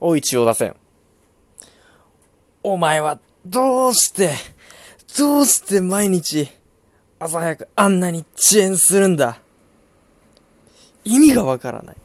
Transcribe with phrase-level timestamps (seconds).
[0.00, 0.76] おい、千代田線。
[2.62, 4.32] お前は、どうして、
[5.18, 6.48] どうして毎日、
[7.18, 9.40] 朝早くあんなに遅延するんだ？
[11.04, 11.96] 意味がわからない。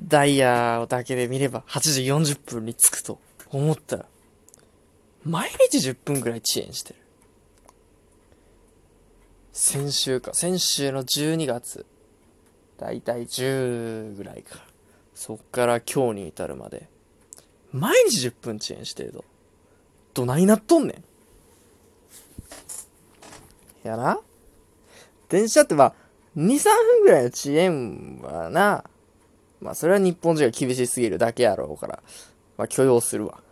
[0.00, 3.18] ダイヤをだけで見れば8時40分に着くと
[3.50, 4.06] 思ったら、
[5.24, 7.00] 毎日10分ぐらい遅延してる。
[9.52, 11.84] 先週か、先週の12月、
[12.78, 14.60] だいたい10ぐらいか。
[15.14, 16.88] そっから今日に至るまで、
[17.72, 19.24] 毎日10分遅延してると。
[20.14, 21.02] どないなっとんね
[23.84, 23.86] ん。
[23.86, 24.20] やな。
[25.28, 25.94] 電車ってまあ、
[26.36, 28.84] 2、3分ぐらいの遅延はな、
[29.60, 32.02] まあそれは日本人が厳しすぎるだけやろうから、
[32.56, 33.42] まあ許容するわ。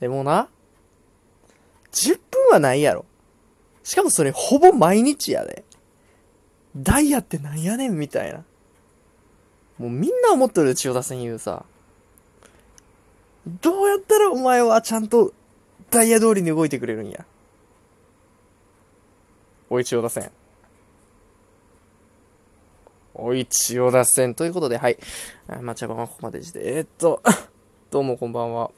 [0.00, 0.48] でもな、
[1.92, 3.04] 10分はないやろ。
[3.82, 5.64] しかもそれほぼ毎日やで。
[6.76, 8.44] ダイヤってなんやねんみたいな。
[9.78, 11.64] もうみんな思っとる千代田線言うさ。
[13.60, 15.32] どうやったらお前はちゃんと
[15.90, 17.24] ダイヤ通りに動いてくれるんや？
[19.68, 20.30] おい千代田線。
[23.14, 24.34] おい千代田線。
[24.34, 24.98] ということで、はい。
[25.48, 26.60] あまあ、茶番はここまでして。
[26.62, 27.22] えー、っと、
[27.90, 28.70] どうもこんばんは。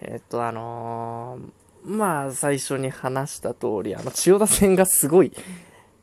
[0.00, 5.32] えー、っと、あのー、まあ、最初に話した通り、あの、千代田線がすごい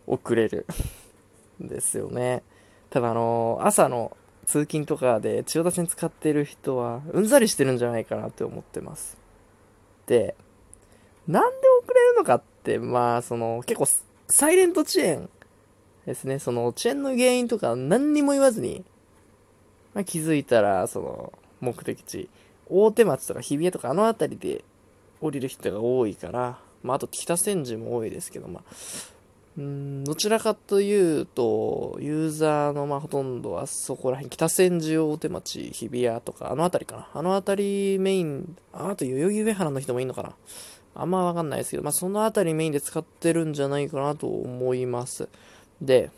[0.07, 0.65] 遅れる。
[1.59, 2.43] ですよね。
[2.89, 4.15] 多分あの、朝の
[4.45, 9.17] 通勤とかで千代田線使ってる人は、うんざりしてるんじゃないかなって思ってます。
[10.05, 10.35] で、
[11.27, 13.87] なんで遅れるのかって、まあ、その、結構、
[14.27, 15.29] サイレント遅延
[16.05, 16.39] ですね。
[16.39, 18.83] その、遅延の原因とか何にも言わずに、
[19.93, 22.29] まあ、気づいたら、その、目的地、
[22.67, 24.63] 大手町とか日比谷とかあの辺りで
[25.21, 28.63] 降りる人が多いから、まあ、あと北千住も多いですけど、まあ、
[29.57, 37.07] うん、どちらかというと、ユーザーのまあほとんどはそこら辺、北千住大手町、日比谷とか、あの辺りかな。
[37.13, 40.33] あの辺りメイン、あと代々木上原の人もいいのかな。
[40.95, 45.29] あんまわかんないですけど、まあその辺りメインで使ってるんじゃないかなと思います。
[45.81, 46.09] で、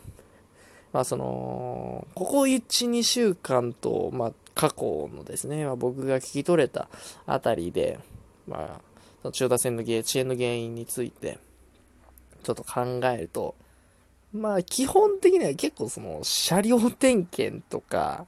[0.92, 6.88] まあその、ここ1、2週間と、まあ過去のですね、まあ、僕が聞き取れた
[7.26, 8.00] あたりで、
[8.48, 8.80] ま
[9.22, 11.38] あ、千代田線の遅延の原因について、
[12.46, 13.56] ちょっと考えると、
[14.32, 18.26] まあ基本的には結構その車両点検とか、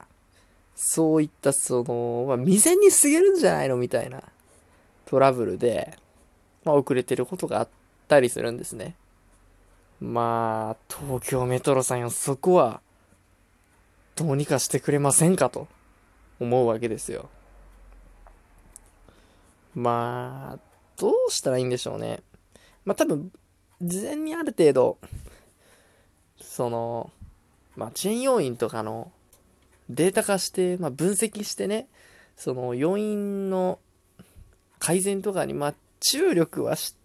[0.75, 4.21] そういったその、まあ未然に過ぎるんじゃないのみたいな
[5.05, 5.97] トラブルで、
[6.65, 7.69] まあ遅れてることがあっ
[8.09, 8.95] たりするんですね。
[10.01, 12.81] まあ、東京メトロさんよ、そこは、
[14.15, 15.67] どうにかしてくれませんかと
[16.39, 17.29] 思うわけですよ。
[19.75, 20.59] まあ、
[20.97, 22.21] どうしたらいいんでしょうね。
[22.85, 23.31] まあ多分、
[23.81, 24.97] 事前にある程度、
[26.41, 27.11] その、
[27.75, 29.11] まあ、遅延要因とかの
[29.89, 31.87] データ化して、まあ、分析してね、
[32.35, 33.79] その要因の
[34.79, 36.95] 改善とかに、まあ、注力はし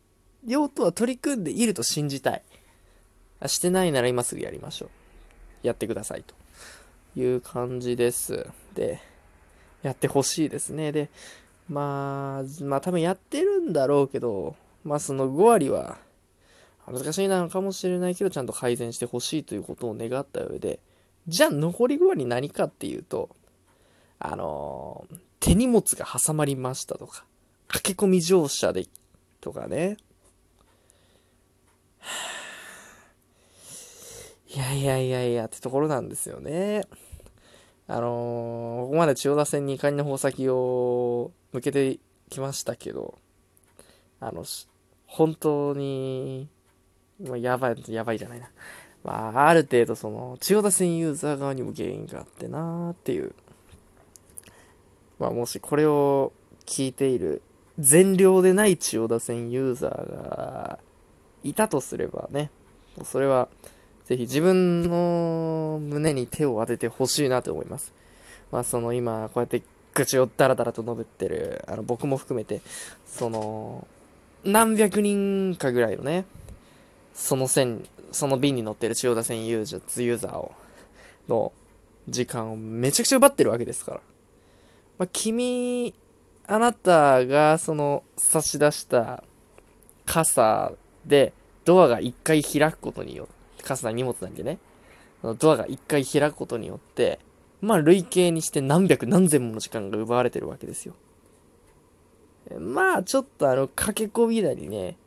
[0.46, 2.42] ようとは取り組んでいると信じたい。
[3.46, 4.88] してないなら今すぐやりましょう。
[5.66, 6.34] やってくださいと
[7.20, 8.46] いう感じです。
[8.74, 9.00] で、
[9.82, 10.92] やってほしいですね。
[10.92, 11.10] で、
[11.68, 15.98] まあ、まあ多分やってるんだろうけど、まあその5割は
[16.92, 20.80] 難しいなのかもしれないけど、ちゃんと改善してほしいということを願った上で、
[21.26, 23.30] じゃあ残り5割何かっていうと、
[24.18, 27.24] あのー、手荷物が挟まりましたとか、
[27.68, 28.86] 駆け込み乗車で、
[29.40, 29.96] とかね。
[34.54, 36.84] いやいやいやいやってところなんですよね。
[37.86, 41.98] あのー、ここまで千代田線に怒りの矛先を向けて
[42.30, 43.18] きましたけど、
[44.20, 44.44] あの、
[45.06, 46.48] 本当に
[47.28, 48.48] まあ、やばい、やばいじゃないな。
[49.02, 53.34] まあ、ある程度その、千代田線ユーザー側にも原因があってなーっていう。
[55.18, 56.32] まあ、もしこれを
[56.66, 57.42] 聞いている
[57.78, 60.78] 善良でない千代田線ユーザーが
[61.42, 62.50] いたとすればね、
[63.04, 63.48] それは
[64.04, 67.92] ぜひ自分の胸に手を当ててほしいなと思います。
[68.52, 69.62] まあその今こうやって
[69.92, 72.60] 口をダラダラと述べてる、あの僕も含めて、
[73.06, 73.86] その
[74.44, 76.24] 何百人かぐらいのね、
[77.14, 80.52] その線、その便に乗ってる千代田線ユーザー、ユーザーを、
[81.28, 81.52] の
[82.08, 84.00] 時間をめちゃくちゃ奪ってるわけですから。
[84.98, 85.94] まあ、君、
[86.46, 89.24] あなたがその差し出した
[90.04, 90.72] 傘
[91.06, 91.32] で
[91.64, 93.26] ドアが一回開くことによっ
[93.56, 94.58] て、傘は荷物なんでね、
[95.38, 97.18] ドアが一回開くことによって、
[97.62, 100.94] まあ累計にして何百何千もの時間が奪われてるわけですよ。
[102.58, 104.98] まあちょっとあの駆け込みだりね、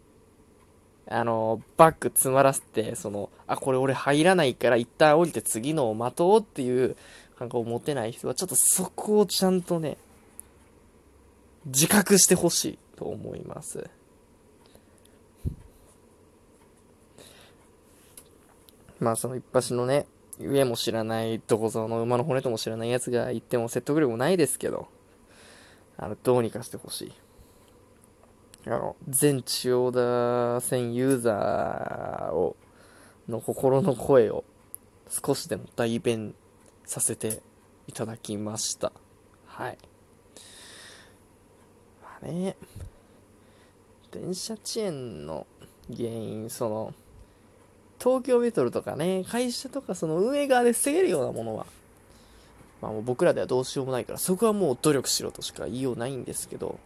[1.10, 6.96] あの、バッグ詰まらせて、その、あ、これ俺入らないから一旦降りて次のを待とうっていう
[7.38, 9.98] 感覚を持てない人は、ちょっとそこをちゃんとね、
[11.66, 13.90] 自覚してほしいと思います。
[19.00, 20.08] まあその一発のね、
[20.40, 24.88] 上も知らない、どこぞの馬の骨とも知らないやつが言っても説得力もないですけど、
[25.98, 27.14] あの、どうにかしてほしい。
[28.68, 32.56] あの、全千代田線ユーザーを、
[33.28, 34.44] の心の声を
[35.10, 36.34] 少しでも代弁
[36.86, 37.42] させて
[37.88, 38.92] いただきました。
[39.46, 39.78] はい。
[42.02, 42.56] まあね、
[44.12, 45.46] 電車遅延の
[45.96, 46.94] 原因、その、
[48.00, 51.66] 東京メトロとかね、会社とかその運営側で防げるようなものは、
[52.82, 56.80] まあもう僕らではどうしようもないから、そこはもう努力しろとしか言いようないんですけど、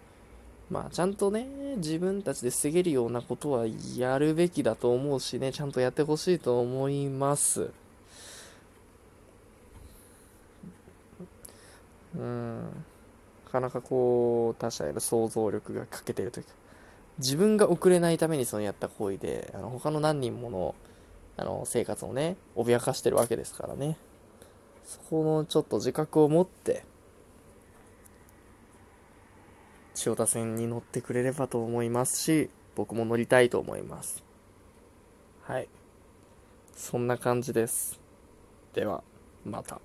[0.72, 3.66] まあちゃんとね、自分たちで防げるようなことは
[3.98, 7.72] やるべきだと思うしね、ちゃんとやってほしいと思います。
[12.16, 12.62] うん。
[13.46, 16.52] なかなかこう、他者への想像力が欠けてるというか、
[17.18, 20.76] 自分が遅れないためにそのやった行為で、あの他の何人もの
[21.36, 23.98] あの生活をね、脅かしてるわけですからね。
[24.86, 26.86] そこのちょっと自覚を持って、
[30.02, 34.24] 千代田線に乗ってくれればと思いますし、僕も乗りたいと思います。
[35.44, 35.70] はい。
[36.76, 38.00] そんな感じです。
[38.74, 39.04] では、
[39.46, 39.80] また。